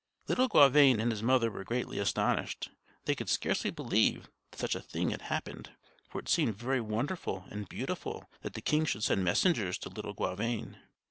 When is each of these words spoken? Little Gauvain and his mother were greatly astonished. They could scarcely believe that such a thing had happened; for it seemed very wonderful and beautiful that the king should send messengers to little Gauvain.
Little 0.27 0.47
Gauvain 0.47 0.99
and 0.99 1.11
his 1.11 1.21
mother 1.21 1.51
were 1.51 1.63
greatly 1.63 1.99
astonished. 1.99 2.71
They 3.05 3.13
could 3.13 3.29
scarcely 3.29 3.69
believe 3.69 4.31
that 4.49 4.57
such 4.59 4.73
a 4.73 4.81
thing 4.81 5.11
had 5.11 5.21
happened; 5.21 5.73
for 6.09 6.17
it 6.19 6.27
seemed 6.27 6.57
very 6.57 6.81
wonderful 6.81 7.45
and 7.51 7.69
beautiful 7.69 8.27
that 8.41 8.53
the 8.55 8.61
king 8.61 8.85
should 8.85 9.03
send 9.03 9.23
messengers 9.23 9.77
to 9.77 9.89
little 9.89 10.13
Gauvain. 10.13 10.77